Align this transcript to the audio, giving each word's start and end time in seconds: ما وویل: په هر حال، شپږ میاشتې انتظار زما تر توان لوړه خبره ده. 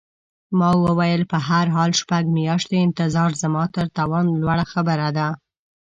ما 0.59 0.69
وویل: 0.85 1.21
په 1.31 1.37
هر 1.49 1.65
حال، 1.75 1.91
شپږ 2.01 2.23
میاشتې 2.37 2.77
انتظار 2.85 3.31
زما 3.43 3.63
تر 3.75 3.85
توان 3.97 4.25
لوړه 4.41 4.65
خبره 4.73 5.07
ده. 5.17 5.27